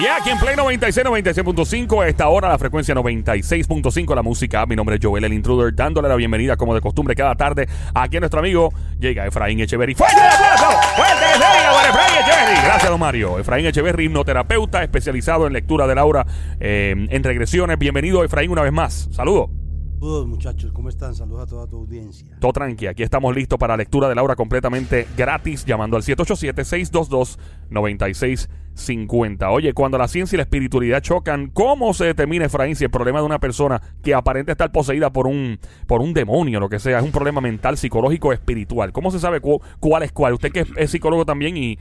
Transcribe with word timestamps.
Y 0.00 0.06
aquí 0.06 0.30
en 0.30 0.38
Play 0.38 0.56
96, 0.56 1.06
96.5, 1.06 2.02
a 2.02 2.08
esta 2.08 2.26
hora 2.28 2.48
la 2.48 2.56
frecuencia 2.56 2.94
96.5, 2.94 4.14
la 4.14 4.22
música. 4.22 4.64
Mi 4.64 4.74
nombre 4.74 4.96
es 4.96 5.00
Joel, 5.04 5.24
el 5.24 5.34
intruder, 5.34 5.74
dándole 5.74 6.08
la 6.08 6.16
bienvenida 6.16 6.56
como 6.56 6.74
de 6.74 6.80
costumbre 6.80 7.14
cada 7.14 7.34
tarde 7.34 7.68
aquí 7.94 8.16
a 8.16 8.20
nuestro 8.20 8.40
amigo 8.40 8.72
llega 8.98 9.26
Efraín 9.26 9.60
Echeverry. 9.60 9.94
¡Fuerte 9.94 10.16
el 10.16 10.26
aplauso! 10.26 10.78
¡Fuerte 10.96 11.26
diga 11.34 11.72
por 11.72 11.90
Efraín 11.90 12.14
Echeverry! 12.18 12.64
Gracias, 12.64 12.90
don 12.90 12.98
Mario. 12.98 13.38
Efraín 13.38 13.66
Echeverry, 13.66 14.06
hipnoterapeuta 14.06 14.82
especializado 14.82 15.46
en 15.46 15.52
lectura 15.52 15.86
de 15.86 15.94
Laura 15.94 16.26
eh, 16.60 16.94
en 16.96 17.22
regresiones. 17.22 17.78
Bienvenido, 17.78 18.24
Efraín, 18.24 18.52
una 18.52 18.62
vez 18.62 18.72
más. 18.72 19.10
Saludos. 19.12 19.50
Saludos 20.00 20.26
muchachos, 20.28 20.72
¿cómo 20.72 20.88
están? 20.88 21.14
Saludos 21.14 21.42
a 21.42 21.46
toda 21.46 21.66
tu 21.66 21.76
audiencia. 21.76 22.34
Todo 22.40 22.54
tranqui, 22.54 22.86
aquí 22.86 23.02
estamos 23.02 23.36
listos 23.36 23.58
para 23.58 23.76
lectura 23.76 24.08
de 24.08 24.14
Laura 24.14 24.34
completamente 24.34 25.06
gratis, 25.14 25.66
llamando 25.66 25.98
al 25.98 26.02
787-622-9650. 28.80 29.48
Oye, 29.52 29.72
cuando 29.72 29.98
la 29.98 30.08
ciencia 30.08 30.36
y 30.36 30.38
la 30.38 30.42
espiritualidad 30.44 31.00
chocan, 31.00 31.48
¿cómo 31.50 31.94
se 31.94 32.06
determina, 32.06 32.46
Efraín, 32.46 32.76
si 32.76 32.84
el 32.84 32.90
problema 32.90 33.20
de 33.20 33.26
una 33.26 33.38
persona 33.38 33.80
que 34.02 34.14
aparenta 34.14 34.52
estar 34.52 34.72
poseída 34.72 35.12
por 35.12 35.26
un, 35.26 35.58
por 35.86 36.00
un 36.00 36.12
demonio, 36.14 36.60
lo 36.60 36.68
que 36.68 36.78
sea, 36.78 36.98
es 36.98 37.04
un 37.04 37.12
problema 37.12 37.40
mental, 37.40 37.76
psicológico 37.76 38.32
espiritual? 38.32 38.92
¿Cómo 38.92 39.10
se 39.10 39.18
sabe 39.18 39.40
cu- 39.40 39.60
cuál 39.78 40.02
es 40.02 40.12
cuál? 40.12 40.34
Usted 40.34 40.52
que 40.52 40.66
es, 40.76 40.90
psicólogo 40.90 41.24
también 41.24 41.56
y, 41.56 41.78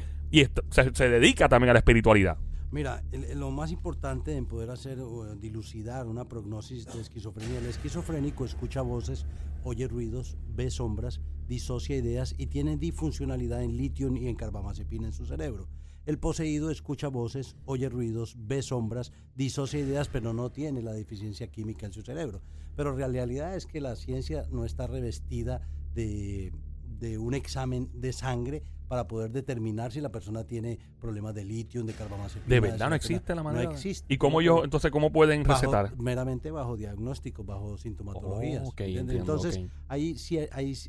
se, 0.69 1.09
dedica 1.09 1.49
también 1.49 1.71
a 1.71 1.73
la 1.73 1.79
espiritualidad. 1.79 2.37
Mira, 2.71 3.01
el- 3.11 3.39
lo 3.39 3.49
más 3.49 3.71
importante 3.71 4.35
en 4.35 4.45
poder 4.45 4.69
hacer 4.69 4.99
o 4.99 5.35
dilucidar 5.35 6.05
una 6.05 6.25
prognosis 6.25 6.85
de 6.93 7.01
esquizofrenia, 7.01 7.57
el 7.59 7.65
esquizofrénico 7.65 8.45
escucha 8.45 8.81
voces, 8.83 9.25
oye 9.63 9.87
ruidos, 9.87 10.37
ve 10.55 10.69
sombras, 10.69 11.19
disocia 11.47 11.95
ideas 11.95 12.35
y 12.37 12.45
tiene 12.45 12.77
disfuncionalidad 12.77 13.63
en 13.63 13.75
litio 13.75 14.15
y 14.15 14.27
en 14.27 14.35
carbamazepina 14.35 15.07
en 15.07 15.13
su 15.13 15.25
cerebro. 15.25 15.67
El 16.05 16.17
poseído 16.17 16.71
escucha 16.71 17.07
voces, 17.07 17.55
oye 17.65 17.87
ruidos, 17.89 18.35
ve 18.39 18.61
sombras, 18.61 19.11
disocia 19.35 19.79
ideas, 19.79 20.07
pero 20.07 20.33
no 20.33 20.51
tiene 20.51 20.81
la 20.81 20.93
deficiencia 20.93 21.47
química 21.51 21.85
en 21.85 21.93
su 21.93 22.01
cerebro. 22.01 22.41
Pero 22.75 22.97
la 22.97 23.07
realidad 23.07 23.55
es 23.55 23.65
que 23.65 23.81
la 23.81 23.95
ciencia 23.95 24.45
no 24.51 24.65
está 24.65 24.87
revestida 24.87 25.61
de, 25.93 26.51
de 26.99 27.17
un 27.17 27.33
examen 27.33 27.89
de 27.93 28.13
sangre 28.13 28.63
para 28.87 29.07
poder 29.07 29.31
determinar 29.31 29.91
si 29.91 30.01
la 30.01 30.11
persona 30.11 30.45
tiene 30.45 30.79
problemas 30.99 31.35
de 31.35 31.45
litio, 31.45 31.83
de 31.83 31.93
carbamazepina. 31.93 32.47
¿De 32.55 32.59
verdad 32.59 32.89
no 32.89 32.95
existe 32.95 33.35
la 33.35 33.43
manera? 33.43 33.65
No 33.65 33.71
existe. 33.71 34.11
¿Y 34.11 34.17
cómo 34.17 34.41
yo, 34.41 34.63
entonces, 34.63 34.89
cómo 34.89 35.11
pueden 35.11 35.43
bajo- 35.43 35.61
recetar? 35.61 35.95
meramente 35.97 36.49
bajo 36.49 36.75
diagnóstico, 36.75 37.43
bajo 37.43 37.77
sintomatologías. 37.77 38.67
Oh, 38.67 38.73
Entonces, 38.79 39.59
ahí 39.87 40.17
sí 40.17 40.39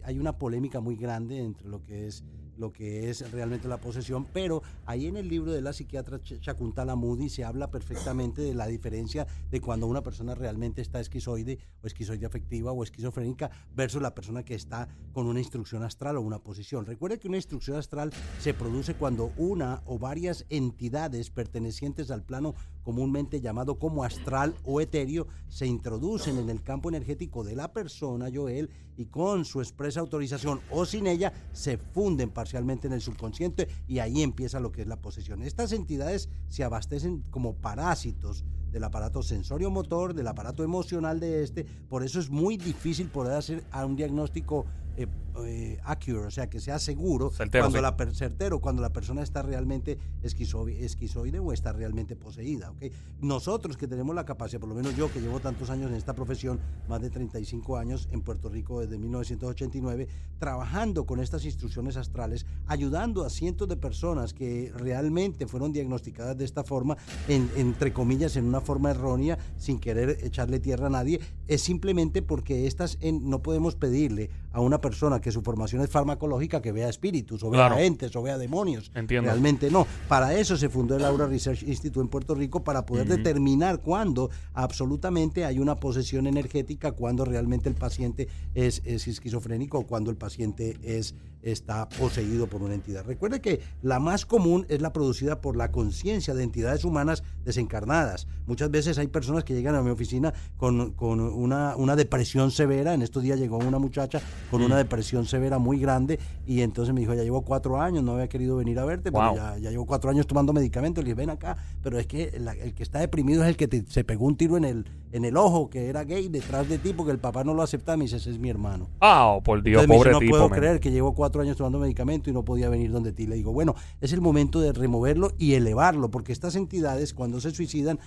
hay 0.02 0.18
una 0.18 0.38
polémica 0.38 0.80
muy 0.80 0.96
grande 0.96 1.40
entre 1.40 1.68
lo 1.68 1.82
que 1.84 2.06
es 2.06 2.24
lo 2.60 2.72
que 2.72 3.08
es 3.10 3.28
realmente 3.32 3.66
la 3.66 3.78
posesión, 3.80 4.26
pero 4.32 4.62
ahí 4.86 5.06
en 5.06 5.16
el 5.16 5.28
libro 5.28 5.50
de 5.50 5.62
la 5.62 5.72
psiquiatra 5.72 6.18
Ch- 6.18 6.38
Shakuntala 6.40 6.94
Moody 6.94 7.28
se 7.30 7.42
habla 7.42 7.70
perfectamente 7.70 8.42
de 8.42 8.54
la 8.54 8.66
diferencia 8.66 9.26
de 9.50 9.60
cuando 9.60 9.86
una 9.86 10.02
persona 10.02 10.34
realmente 10.34 10.82
está 10.82 11.00
esquizoide 11.00 11.58
o 11.82 11.86
esquizoide 11.86 12.26
afectiva 12.26 12.70
o 12.72 12.82
esquizofrénica 12.84 13.50
versus 13.74 14.02
la 14.02 14.14
persona 14.14 14.44
que 14.44 14.54
está 14.54 14.88
con 15.12 15.26
una 15.26 15.40
instrucción 15.40 15.82
astral 15.82 16.18
o 16.18 16.20
una 16.20 16.38
posición. 16.38 16.84
Recuerde 16.86 17.18
que 17.18 17.28
una 17.28 17.38
instrucción 17.38 17.78
astral 17.78 18.12
se 18.38 18.52
produce 18.54 18.94
cuando 18.94 19.32
una 19.38 19.82
o 19.86 19.98
varias 19.98 20.44
entidades 20.50 21.30
pertenecientes 21.30 22.10
al 22.10 22.22
plano 22.22 22.54
comúnmente 22.90 23.40
llamado 23.40 23.78
como 23.78 24.02
astral 24.02 24.52
o 24.64 24.80
etéreo 24.80 25.28
se 25.48 25.64
introducen 25.64 26.38
en 26.38 26.50
el 26.50 26.60
campo 26.60 26.88
energético 26.88 27.44
de 27.44 27.54
la 27.54 27.72
persona, 27.72 28.30
Joel, 28.34 28.68
y 28.96 29.04
con 29.04 29.44
su 29.44 29.60
expresa 29.60 30.00
autorización 30.00 30.60
o 30.72 30.84
sin 30.84 31.06
ella 31.06 31.32
se 31.52 31.78
funden 31.78 32.30
parcialmente 32.30 32.88
en 32.88 32.94
el 32.94 33.00
subconsciente 33.00 33.68
y 33.86 34.00
ahí 34.00 34.24
empieza 34.24 34.58
lo 34.58 34.72
que 34.72 34.82
es 34.82 34.88
la 34.88 35.00
posesión. 35.00 35.44
Estas 35.44 35.70
entidades 35.70 36.28
se 36.48 36.64
abastecen 36.64 37.22
como 37.30 37.54
parásitos 37.54 38.44
del 38.72 38.82
aparato 38.82 39.22
sensorio-motor, 39.22 40.12
del 40.12 40.26
aparato 40.26 40.64
emocional 40.64 41.20
de 41.20 41.44
este, 41.44 41.64
por 41.88 42.02
eso 42.02 42.18
es 42.18 42.28
muy 42.28 42.56
difícil 42.56 43.06
poder 43.06 43.34
hacer 43.34 43.62
un 43.86 43.94
diagnóstico 43.94 44.66
eh, 45.02 45.08
eh, 45.46 45.78
accurate, 45.84 46.26
o 46.26 46.30
sea, 46.30 46.50
que 46.50 46.60
sea 46.60 46.78
seguro 46.78 47.30
Certero, 47.30 47.64
cuando 47.64 47.78
sí. 47.78 47.82
la 48.06 48.12
certero 48.14 48.60
cuando 48.60 48.82
la 48.82 48.92
persona 48.92 49.22
está 49.22 49.42
realmente 49.42 49.96
esquizo- 50.22 50.68
esquizoide 50.68 51.38
o 51.38 51.52
está 51.52 51.72
realmente 51.72 52.16
poseída. 52.16 52.70
¿ok? 52.70 52.84
Nosotros 53.20 53.76
que 53.76 53.86
tenemos 53.86 54.14
la 54.14 54.24
capacidad, 54.24 54.60
por 54.60 54.68
lo 54.68 54.74
menos 54.74 54.96
yo 54.96 55.10
que 55.12 55.20
llevo 55.20 55.40
tantos 55.40 55.70
años 55.70 55.90
en 55.90 55.96
esta 55.96 56.14
profesión, 56.14 56.58
más 56.88 57.00
de 57.00 57.10
35 57.10 57.76
años 57.76 58.08
en 58.10 58.22
Puerto 58.22 58.48
Rico 58.48 58.80
desde 58.80 58.98
1989, 58.98 60.08
trabajando 60.38 61.06
con 61.06 61.20
estas 61.20 61.44
instrucciones 61.44 61.96
astrales, 61.96 62.46
ayudando 62.66 63.24
a 63.24 63.30
cientos 63.30 63.68
de 63.68 63.76
personas 63.76 64.34
que 64.34 64.72
realmente 64.76 65.46
fueron 65.46 65.72
diagnosticadas 65.72 66.36
de 66.36 66.44
esta 66.44 66.64
forma, 66.64 66.96
en- 67.28 67.50
entre 67.56 67.92
comillas, 67.92 68.36
en 68.36 68.44
una 68.46 68.60
forma 68.60 68.90
errónea, 68.90 69.38
sin 69.56 69.78
querer 69.78 70.18
echarle 70.22 70.60
tierra 70.60 70.86
a 70.88 70.90
nadie, 70.90 71.20
es 71.46 71.60
simplemente 71.62 72.22
porque 72.22 72.66
estas 72.66 72.98
en- 73.00 73.28
no 73.28 73.42
podemos 73.42 73.76
pedirle 73.76 74.30
a 74.52 74.60
una 74.60 74.80
persona 74.80 75.20
que 75.20 75.30
su 75.32 75.42
formación 75.42 75.82
es 75.82 75.90
farmacológica 75.90 76.60
que 76.60 76.72
vea 76.72 76.88
espíritus 76.88 77.42
o 77.42 77.50
vea 77.50 77.68
Claro. 77.68 77.78
entes 77.82 78.14
o 78.16 78.22
vea 78.22 78.38
demonios. 78.38 78.90
Entiendo. 78.94 79.30
Realmente 79.30 79.70
no. 79.70 79.86
Para 80.08 80.34
eso 80.34 80.56
se 80.56 80.68
fundó 80.68 80.96
el 80.96 81.04
Aura 81.04 81.26
Research 81.26 81.62
Institute 81.62 82.00
en 82.00 82.08
Puerto 82.08 82.34
Rico 82.34 82.64
para 82.64 82.84
poder 82.86 83.06
determinar 83.06 83.80
cuándo 83.80 84.30
absolutamente 84.54 85.44
hay 85.44 85.58
una 85.58 85.76
posesión 85.76 86.26
energética, 86.26 86.92
cuándo 86.92 87.24
realmente 87.24 87.68
el 87.68 87.74
paciente 87.74 88.28
es, 88.54 88.82
es 88.84 89.06
esquizofrénico 89.08 89.78
o 89.78 89.86
cuándo 89.86 90.10
el 90.10 90.16
paciente 90.16 90.78
es 90.82 91.14
está 91.42 91.88
poseído 91.88 92.46
por 92.48 92.62
una 92.62 92.74
entidad. 92.74 93.04
Recuerde 93.06 93.40
que 93.40 93.60
la 93.82 93.98
más 93.98 94.26
común 94.26 94.66
es 94.68 94.82
la 94.82 94.92
producida 94.92 95.40
por 95.40 95.56
la 95.56 95.70
conciencia 95.72 96.34
de 96.34 96.42
entidades 96.42 96.84
humanas 96.84 97.22
desencarnadas. 97.44 98.26
Muchas 98.46 98.70
veces 98.70 98.98
hay 98.98 99.06
personas 99.06 99.44
que 99.44 99.54
llegan 99.54 99.74
a 99.74 99.82
mi 99.82 99.90
oficina 99.90 100.34
con, 100.58 100.92
con 100.92 101.20
una, 101.20 101.76
una 101.76 101.96
depresión 101.96 102.50
severa. 102.50 102.94
En 102.94 103.02
estos 103.02 103.22
días 103.22 103.38
llegó 103.38 103.56
una 103.56 103.78
muchacha 103.78 104.20
con 104.50 104.62
Mm. 104.62 104.64
una 104.66 104.76
depresión 104.76 105.26
severa 105.26 105.58
muy 105.58 105.78
grande 105.78 106.18
y 106.46 106.60
entonces 106.62 106.94
me 106.94 107.00
dijo, 107.00 107.14
ya 107.14 107.22
llevo 107.22 107.42
cuatro 107.42 107.80
años, 107.80 108.02
no 108.04 108.12
había 108.12 108.28
querido 108.28 108.56
venir 108.56 108.78
a 108.78 108.84
verte, 108.84 109.10
Wow. 109.10 109.20
pero 109.20 109.34
ya, 109.36 109.58
ya 109.58 109.70
llevo 109.70 109.86
cuatro 109.86 110.10
años 110.10 110.26
tomando 110.26 110.52
medicamentos. 110.52 111.02
Le 111.04 111.10
dije, 111.10 111.14
ven 111.16 111.30
acá, 111.30 111.56
pero 111.82 111.98
es 111.98 112.06
que 112.06 112.32
la- 112.40 112.52
el 112.54 112.74
que 112.74 112.82
está 112.82 112.98
deprimido 113.00 113.42
es 113.42 113.48
el 113.48 113.56
que 113.56 113.68
te- 113.68 113.84
se 113.86 114.04
pegó 114.04 114.26
un 114.26 114.36
tiro 114.36 114.56
en 114.56 114.64
el, 114.64 114.86
en 115.12 115.24
el 115.24 115.36
ojo, 115.36 115.68
que 115.70 115.88
era 115.88 116.04
gay, 116.04 116.28
detrás 116.28 116.68
de 116.68 116.78
ti, 116.78 116.92
porque 116.92 117.12
el 117.12 117.18
papá 117.18 117.42
no 117.44 117.54
lo 117.54 117.62
aceptaba. 117.62 117.96
Me 117.96 118.04
dice, 118.04 118.16
ese 118.16 118.30
es 118.30 118.38
mi 118.38 118.48
hermano. 118.48 118.88
Ah, 119.00 119.26
oh, 119.26 119.42
por 119.42 119.62
Dios, 119.62 119.82
Entonces 119.82 119.88
me 119.88 119.94
dice, 119.96 119.98
pobre 119.98 120.12
no 120.12 120.18
tipo. 120.20 120.30
puedo 120.48 120.48
creer 120.60 120.80
que 120.80 120.90
llevo 120.92 121.14
cuatro 121.14 121.42
años 121.42 121.56
tomando 121.56 121.78
medicamento 121.78 122.30
y 122.30 122.32
no 122.32 122.44
podía 122.44 122.68
venir 122.68 122.90
donde 122.92 123.12
ti. 123.12 123.26
Le 123.26 123.34
digo, 123.36 123.52
bueno, 123.52 123.74
es 124.00 124.12
el 124.12 124.20
momento 124.20 124.60
de 124.60 124.72
removerlo 124.72 125.32
y 125.38 125.54
elevarlo, 125.54 126.10
porque 126.10 126.32
estas 126.32 126.54
entidades 126.56 127.14
cuando 127.14 127.40
se 127.40 127.50
suicidan 127.50 127.98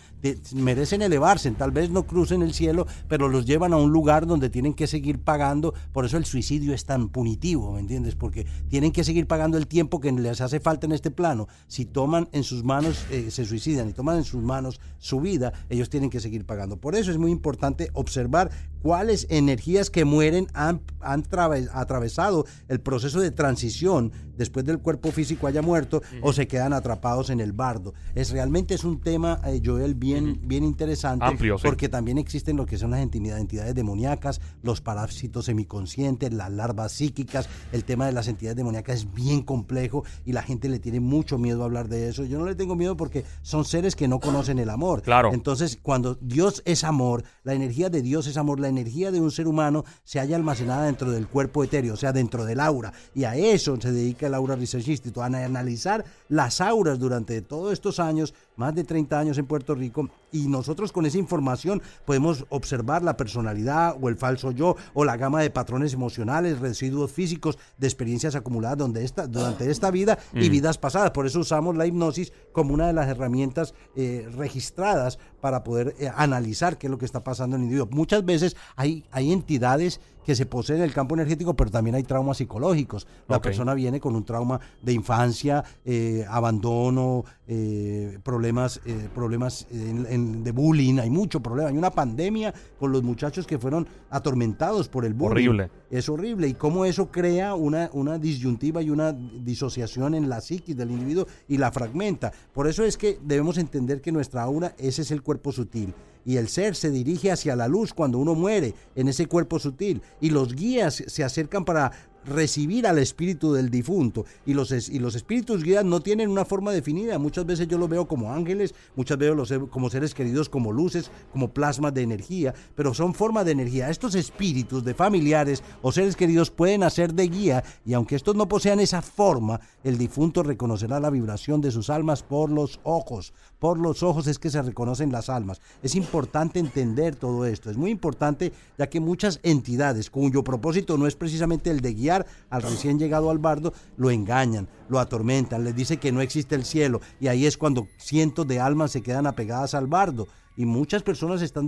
merecen 0.56 1.02
elevarse, 1.02 1.52
tal 1.52 1.72
vez 1.72 1.90
no 1.90 2.04
crucen 2.04 2.42
el 2.42 2.54
cielo, 2.54 2.86
pero 3.08 3.28
los 3.28 3.46
llevan 3.46 3.74
a 3.74 3.78
un 3.78 3.92
lugar 3.92 4.26
donde 4.26 4.50
tienen 4.50 4.74
que 4.74 4.88
seguir 4.88 5.20
pagando, 5.20 5.74
por 5.92 6.06
eso 6.06 6.18
el 6.18 6.22
suicidio 6.25 6.73
es 6.73 6.85
tan 6.85 7.09
punitivo, 7.09 7.73
¿me 7.73 7.79
entiendes? 7.79 8.16
Porque 8.16 8.45
tienen 8.69 8.91
que 8.91 9.03
seguir 9.03 9.28
pagando 9.28 9.57
el 9.57 9.67
tiempo 9.67 10.00
que 10.00 10.11
les 10.11 10.41
hace 10.41 10.59
falta 10.59 10.85
en 10.85 10.91
este 10.91 11.11
plano. 11.11 11.47
Si 11.67 11.85
toman 11.85 12.29
en 12.31 12.44
sus 12.44 12.63
manos, 12.63 13.06
eh, 13.11 13.31
se 13.31 13.45
suicidan 13.45 13.89
y 13.89 13.94
toman 13.94 14.17
en 14.17 14.23
sus 14.23 14.44
manos 14.44 14.79
su 14.97 15.22
vida, 15.22 15.53
ellos 15.69 15.89
tienen 15.89 16.09
que 16.09 16.19
seguir 16.19 16.45
pagando. 16.45 16.78
Por 16.78 16.95
eso 16.95 17.11
es 17.11 17.17
muy 17.17 17.31
importante 17.31 17.89
observar 17.94 18.51
cuáles 18.84 19.26
energías 19.32 19.90
que 19.90 20.06
mueren 20.06 20.46
han, 20.54 20.82
han 21.00 21.24
trave- 21.24 21.70
atravesado 21.74 22.46
el 22.68 22.80
proceso 22.80 23.20
de 23.20 23.32
transición 23.32 24.12
después 24.38 24.66
del 24.66 24.80
cuerpo 24.80 25.12
físico 25.12 25.46
haya 25.48 25.62
muerto 25.62 26.02
o 26.22 26.34
se 26.34 26.48
quedan 26.48 26.74
atrapados 26.74 27.30
en 27.30 27.40
el 27.40 27.54
bardo. 27.54 27.94
Es 28.16 28.32
realmente 28.32 28.74
es 28.74 28.84
un 28.84 29.00
tema, 29.00 29.40
eh, 29.46 29.62
Joel, 29.64 29.94
bien, 29.96 30.40
bien 30.44 30.64
interesante 30.64 31.24
Amplio, 31.26 31.58
sí. 31.58 31.64
porque 31.66 31.88
también 31.88 32.18
existen 32.18 32.58
lo 32.58 32.66
que 32.66 32.78
son 32.78 32.92
las 32.92 33.00
entidades, 33.02 33.40
entidades 33.42 33.74
demoníacas, 33.76 34.42
los 34.64 34.82
parásitos 34.82 35.46
semiconscientes, 35.46 36.34
las 36.34 36.52
larvas 36.52 36.92
psíquicas, 36.92 37.48
el 37.72 37.84
tema 37.84 38.06
de 38.08 38.12
las 38.12 38.28
entidades 38.28 38.58
demoníacas 38.58 38.96
es 38.98 39.14
bien 39.14 39.44
complejo 39.44 40.04
y 40.26 40.34
la 40.34 40.42
gente 40.44 40.68
le 40.68 40.80
tiene 40.80 41.00
mucho 41.00 41.38
miedo 41.38 41.62
a 41.62 41.66
hablar 41.66 41.88
de 41.88 42.10
eso. 42.10 42.26
Yo 42.26 42.38
no 42.40 42.46
le 42.46 42.56
tengo 42.56 42.76
miedo 42.76 42.98
porque 42.98 43.24
son 43.44 43.64
seres 43.66 43.96
que 43.96 44.08
no 44.08 44.20
conocen 44.20 44.59
el 44.59 44.70
amor. 44.70 45.03
Claro. 45.03 45.32
Entonces, 45.32 45.78
cuando 45.82 46.16
Dios 46.16 46.64
es 46.66 46.84
amor, 46.84 47.24
la 47.44 47.53
energía 47.53 47.90
de 47.90 48.02
Dios 48.02 48.28
es 48.28 48.36
amor, 48.38 48.59
la 48.59 48.68
energía 48.73 49.11
de 49.11 49.22
un 49.22 49.31
ser 49.31 49.47
humano 49.47 49.85
se 50.03 50.20
halla 50.20 50.35
almacenada 50.35 50.85
dentro 50.85 51.11
del 51.11 51.28
cuerpo 51.28 51.64
etéreo, 51.64 51.93
o 51.93 51.97
sea, 51.97 52.11
dentro 52.11 52.46
del 52.46 52.59
aura. 52.59 52.91
Y 53.14 53.23
a 53.23 53.35
eso 53.35 53.79
se 53.79 53.91
dedica 53.91 54.28
el 54.28 54.34
Aura 54.34 54.55
Research 54.55 54.87
Institute, 54.87 55.22
a 55.22 55.25
analizar 55.25 56.03
las 56.29 56.61
auras 56.61 56.99
durante 56.99 57.41
todos 57.41 57.73
estos 57.73 57.99
años, 57.99 58.34
más 58.55 58.73
de 58.76 58.84
30 58.84 59.20
años 59.20 59.38
en 59.38 59.46
Puerto 59.46 59.76
Rico, 59.76 60.09
y 60.32 60.47
nosotros 60.47 60.91
con 60.91 61.05
esa 61.05 61.17
información 61.17 61.82
podemos 62.05 62.46
observar 62.50 63.03
la 63.03 63.16
personalidad 63.17 63.96
o 64.02 64.09
el 64.09 64.16
falso 64.17 64.52
yo 64.52 64.76
o 64.94 65.05
la 65.05 65.17
gama 65.17 65.41
de 65.41 65.50
patrones 65.50 65.94
emocionales, 65.94 66.59
residuos 66.59 67.11
físicos 67.11 67.58
de 67.78 67.88
experiencias 67.88 68.35
acumuladas 68.35 68.78
donde 68.78 69.03
esta, 69.03 69.28
durante 69.28 69.70
esta 69.70 69.91
vida 69.91 70.17
y 70.34 70.50
Mm. 70.50 70.52
vidas 70.52 70.78
pasadas. 70.78 71.11
Por 71.11 71.26
eso 71.26 71.40
usamos 71.40 71.76
la 71.78 71.85
hipnosis 71.85 72.34
como 72.52 72.73
una 72.73 72.88
de 72.88 72.94
las 72.94 73.08
herramientas 73.08 73.73
eh, 73.96 74.28
registradas 74.35 75.20
para 75.41 75.64
poder 75.64 75.96
eh, 76.00 76.09
analizar 76.16 76.78
qué 76.78 76.88
es 76.88 76.91
lo 76.91 76.97
que 76.97 77.05
está 77.05 77.23
pasando 77.23 77.55
en 77.55 77.64
el 77.64 77.66
individuo. 77.66 77.90
Muchas 77.91 78.26
veces 78.26 78.55
hay, 78.76 79.05
hay 79.11 79.32
entidades 79.32 80.00
que 80.25 80.35
se 80.35 80.46
poseen 80.46 80.79
en 80.79 80.85
el 80.85 80.93
campo 80.93 81.16
energético, 81.16 81.53
pero 81.55 81.72
también 81.72 81.96
hay 81.96 82.03
traumas 82.03 82.37
psicológicos. 82.37 83.08
La 83.28 83.41
persona 83.41 83.73
viene 83.73 83.99
con 83.99 84.16
un 84.16 84.23
trauma 84.25 84.59
de 84.81 84.93
infancia, 84.93 85.64
eh, 85.85 86.25
abandono, 86.29 87.23
eh, 87.47 88.20
problemas 88.23 88.43
problemas, 88.43 88.81
eh, 88.85 89.09
problemas 89.16 89.67
en- 89.72 90.05
en- 90.09 90.43
de 90.43 90.52
bullying, 90.52 90.99
hay 90.99 91.09
mucho 91.09 91.40
problema, 91.40 91.70
hay 91.70 91.78
una 91.78 91.91
pandemia 91.91 92.53
con 92.79 92.91
los 92.91 93.03
muchachos 93.03 93.47
que 93.47 93.58
fueron 93.58 93.87
atormentados 94.09 94.90
por 94.90 95.05
el 95.05 95.14
bullying. 95.14 95.47
Horrible. 95.49 95.70
Es 95.90 96.09
horrible. 96.09 96.47
Y 96.47 96.53
cómo 96.55 96.84
eso 96.85 97.09
crea 97.11 97.55
una, 97.55 97.90
una 97.93 98.17
disyuntiva 98.17 98.81
y 98.81 98.90
una 98.90 99.14
disociación 99.14 100.14
en 100.16 100.29
la 100.29 100.41
psiquis 100.41 100.76
del 100.76 100.91
individuo 100.91 101.28
y 101.47 101.58
la 101.58 101.72
fragmenta. 101.72 102.31
Por 102.53 102.67
eso 102.67 102.84
es 102.84 102.97
que 102.97 103.19
debemos 103.23 103.58
entender 103.58 104.02
que 104.02 104.11
nuestra 104.11 104.43
aura, 104.43 104.73
ese 104.78 105.03
es 105.03 105.11
el 105.11 105.22
cuerpo 105.22 105.52
sutil. 105.52 105.93
Y 106.25 106.37
el 106.37 106.47
ser 106.47 106.75
se 106.75 106.90
dirige 106.90 107.31
hacia 107.31 107.55
la 107.55 107.67
luz 107.67 107.93
cuando 107.93 108.17
uno 108.17 108.35
muere 108.35 108.73
en 108.96 109.08
ese 109.08 109.28
cuerpo 109.28 109.59
sutil. 109.59 110.02
Y 110.22 110.29
los 110.29 110.55
guías 110.55 111.03
se 111.05 111.23
acercan 111.23 111.66
para 111.66 111.91
recibir 112.25 112.87
al 112.87 112.99
espíritu 112.99 113.53
del 113.53 113.70
difunto. 113.70 114.25
Y 114.46 114.53
los, 114.53 114.72
y 114.90 114.99
los 114.99 115.16
espíritus 115.16 115.64
guías 115.64 115.85
no 115.85 116.02
tienen 116.02 116.29
una 116.29 116.46
forma 116.46 116.72
definida. 116.72 117.20
Muchas 117.20 117.46
veces 117.46 117.67
yo 117.67 117.78
los 117.78 117.90
veo 117.90 118.08
como 118.08 118.31
ángeles, 118.31 118.73
muchas 118.96 119.17
veces 119.17 119.35
los 119.35 119.70
como 119.70 119.90
seres 119.90 120.14
queridos, 120.14 120.49
como 120.49 120.72
luces, 120.72 121.11
como 121.31 121.53
plasmas 121.53 121.93
de 121.93 122.02
energía, 122.02 122.53
pero 122.75 122.93
son 122.93 123.14
formas 123.14 123.46
de 123.46 123.52
energía. 123.52 123.90
Estos 123.90 124.16
espíritus 124.16 124.84
de 124.84 124.93
familiares 124.93 125.64
o 125.81 125.91
seres 125.91 126.16
queridos 126.16 126.52
pueden 126.52 126.84
hacer 126.84 127.14
de 127.14 127.28
guía 127.28 127.64
y 127.85 127.93
aunque 127.93 128.16
estos 128.16 128.35
no 128.35 128.47
posean 128.47 128.79
esa 128.79 129.02
forma, 129.02 129.59
el 129.84 129.97
difunto 129.97 130.43
reconocerá 130.43 130.99
la 130.99 131.09
vibración 131.09 131.61
de 131.61 131.72
sus 131.72 131.90
almas 131.90 132.23
por 132.23 132.49
los 132.49 132.79
ojos. 132.84 133.34
Por 133.59 133.79
los 133.79 134.03
ojos 134.03 134.28
es 134.28 134.40
que 134.40 134.49
se 134.49 134.61
reconocen 134.61 135.11
las 135.11 135.29
almas. 135.29 135.61
Es 135.81 135.96
importante 135.96 136.59
entender 136.59 137.16
todo 137.16 137.46
esto. 137.46 137.69
Es 137.69 137.78
muy 137.78 137.91
importante 137.91 138.52
ya 138.78 138.87
que 138.87 138.99
muchas 138.99 139.40
entidades 139.43 140.09
cuyo 140.09 140.43
propósito 140.43 140.97
no 140.97 141.08
es 141.08 141.16
precisamente 141.16 141.69
el 141.69 141.79
de 141.81 141.93
guiar 141.93 142.13
al 142.50 142.62
recién 142.62 142.98
llegado 143.00 143.30
al 143.30 143.38
bardo, 143.40 143.74
lo 143.98 144.10
engañan, 144.12 144.68
lo 144.90 145.00
atormentan, 145.00 145.64
les 145.64 145.76
dice 145.76 145.98
que 145.98 146.12
no 146.12 146.22
existe 146.22 146.56
el 146.56 146.66
cielo 146.66 147.02
y 147.20 147.28
ahí 147.28 147.46
es 147.46 147.58
cuando 147.58 147.88
cientos 147.98 148.48
de 148.48 148.60
almas 148.60 148.92
se 148.92 149.02
quedan 149.02 149.28
apegadas 149.28 149.74
al 149.74 149.88
bardo. 149.88 150.28
Y 150.56 150.66
muchas 150.68 151.02
personas 151.02 151.42
están 151.42 151.66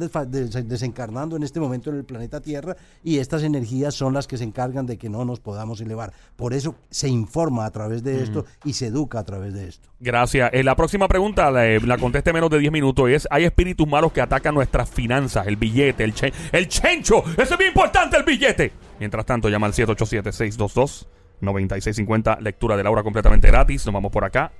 desencarnando 0.63 1.35
en 1.35 1.41
este 1.41 1.59
momento 1.59 1.89
en 1.89 1.95
el 1.97 2.05
planeta 2.05 2.39
Tierra 2.41 2.75
y 3.03 3.17
estas 3.17 3.43
energías 3.43 3.95
son 3.95 4.13
las 4.13 4.27
que 4.27 4.37
se 4.37 4.43
encargan 4.43 4.85
de 4.85 4.97
que 4.97 5.09
no 5.09 5.25
nos 5.25 5.39
podamos 5.39 5.81
elevar. 5.81 6.13
Por 6.35 6.53
eso 6.53 6.75
se 6.91 7.07
informa 7.09 7.65
a 7.65 7.71
través 7.71 8.03
de 8.03 8.21
esto 8.21 8.45
y 8.63 8.73
se 8.73 8.87
educa 8.87 9.17
a 9.19 9.23
través 9.23 9.53
de 9.55 9.67
esto. 9.67 9.89
Gracias. 9.99 10.51
Eh, 10.53 10.63
la 10.63 10.75
próxima 10.75 11.07
pregunta 11.07 11.49
la, 11.49 11.67
eh, 11.67 11.79
la 11.81 11.97
conteste 11.97 12.29
en 12.29 12.35
menos 12.35 12.49
de 12.51 12.59
10 12.59 12.71
minutos. 12.71 13.09
y 13.09 13.13
Es, 13.13 13.27
hay 13.31 13.45
espíritus 13.45 13.87
malos 13.87 14.11
que 14.11 14.21
atacan 14.21 14.53
nuestras 14.53 14.87
finanzas, 14.89 15.47
el 15.47 15.55
billete, 15.55 16.03
el, 16.03 16.13
chen- 16.13 16.33
el 16.51 16.67
chencho. 16.67 17.23
Eso 17.37 17.53
es 17.53 17.57
bien 17.57 17.69
importante, 17.69 18.17
el 18.17 18.23
billete. 18.23 18.71
Mientras 18.99 19.25
tanto, 19.25 19.49
llama 19.49 19.67
al 19.67 19.73
787-622-9650. 19.73 22.39
Lectura 22.39 22.77
de 22.77 22.83
Laura 22.83 23.03
completamente 23.03 23.47
gratis. 23.47 23.85
Nos 23.85 23.93
vamos 23.93 24.11
por 24.11 24.23
acá. 24.23 24.51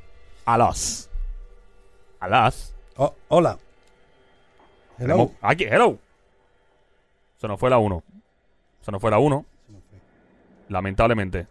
A 0.46 0.58
las. 0.58 1.10
A 2.20 2.28
las. 2.28 2.76
Oh, 2.98 3.14
hola. 3.30 3.58
Tenemos- 4.98 5.32
Aquí, 5.42 5.66
hello. 5.66 5.98
Se 7.38 7.48
nos 7.48 7.60
fue 7.60 7.70
la 7.70 7.78
1. 7.78 8.04
Se 8.82 8.92
nos 8.92 9.02
fue 9.02 9.12
la 9.12 9.20
1. 9.20 9.46
Lamentablemente. 10.70 11.48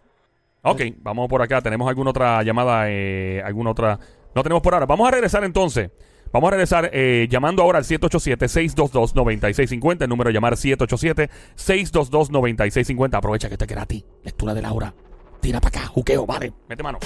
Ok, 0.63 0.81
vamos 0.97 1.29
por 1.29 1.41
acá. 1.41 1.61
¿Tenemos 1.61 1.87
alguna 1.87 2.09
otra 2.09 2.41
llamada? 2.43 2.89
Eh, 2.89 3.41
¿Alguna 3.45 3.69
otra? 3.71 3.99
No 4.33 4.41
tenemos 4.43 4.61
por 4.63 4.73
ahora. 4.73 4.85
Vamos 4.87 5.07
a 5.07 5.11
regresar 5.11 5.43
entonces. 5.43 5.91
Vamos 6.35 6.49
a 6.49 6.51
regresar 6.51 6.89
eh, 6.91 7.27
llamando 7.29 7.63
ahora 7.63 7.77
al 7.77 7.85
787-622-9650. 7.85 10.01
El 10.01 10.09
número 10.09 10.27
de 10.27 10.33
llamar 10.33 10.55
787-622-9650. 10.55 13.15
Aprovecha 13.15 13.47
que 13.47 13.53
este 13.53 13.63
es 13.63 13.71
gratis. 13.71 14.03
Lectura 14.21 14.53
de 14.53 14.61
Laura. 14.61 14.93
Tira 15.39 15.61
para 15.61 15.79
acá. 15.79 15.87
Juqueo, 15.87 16.25
vale. 16.25 16.51
Mete 16.67 16.83
mano. 16.83 16.99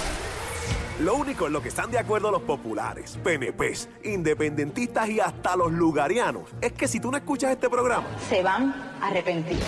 Lo 0.98 1.14
único 1.14 1.46
en 1.46 1.52
lo 1.52 1.62
que 1.62 1.68
están 1.68 1.92
de 1.92 2.00
acuerdo 2.00 2.32
los 2.32 2.42
populares, 2.42 3.20
PNPs, 3.22 3.88
independentistas 4.02 5.08
y 5.08 5.20
hasta 5.20 5.54
los 5.54 5.70
lugarianos 5.70 6.50
es 6.60 6.72
que 6.72 6.88
si 6.88 6.98
tú 6.98 7.12
no 7.12 7.16
escuchas 7.16 7.52
este 7.52 7.70
programa, 7.70 8.08
se 8.28 8.42
van 8.42 8.74
a 9.00 9.06
arrepentir. 9.06 9.60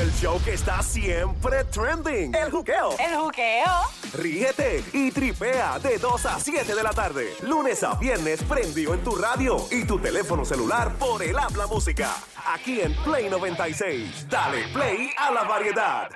el 0.00 0.12
show 0.12 0.40
que 0.44 0.54
está 0.54 0.80
siempre 0.80 1.64
trending, 1.64 2.32
el 2.36 2.52
juqueo. 2.52 2.90
El 3.04 3.16
juqueo. 3.16 3.99
Ríete 4.12 4.82
y 4.92 5.10
tripea 5.12 5.78
de 5.78 5.98
2 5.98 6.26
a 6.26 6.40
7 6.40 6.74
de 6.74 6.82
la 6.82 6.90
tarde, 6.90 7.32
lunes 7.42 7.82
a 7.84 7.94
viernes 7.94 8.42
prendido 8.42 8.92
en 8.92 9.04
tu 9.04 9.14
radio 9.14 9.56
y 9.70 9.84
tu 9.84 9.98
teléfono 9.98 10.44
celular 10.44 10.92
por 10.98 11.22
el 11.22 11.38
habla 11.38 11.66
música. 11.66 12.14
Aquí 12.52 12.80
en 12.80 12.94
Play 13.04 13.30
96. 13.30 14.28
Dale 14.28 14.64
play 14.72 15.10
a 15.16 15.30
la 15.30 15.44
variedad. 15.44 16.10